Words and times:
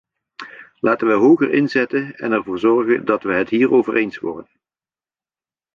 Laten 0.79 1.07
wij 1.07 1.15
hoger 1.15 1.53
inzetten 1.53 2.15
en 2.15 2.31
ervoor 2.31 2.59
zorgen 2.59 3.05
dat 3.05 3.23
we 3.23 3.33
het 3.33 3.49
hierover 3.49 3.95
eens 3.95 4.17
worden. 4.19 4.51